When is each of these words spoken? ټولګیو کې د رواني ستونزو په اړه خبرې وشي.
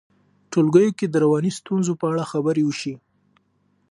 ټولګیو 0.51 0.91
کې 0.97 1.05
د 1.09 1.15
رواني 1.23 1.51
ستونزو 1.59 1.91
په 1.99 2.05
اړه 2.11 2.23
خبرې 2.31 2.63
وشي. 2.65 2.93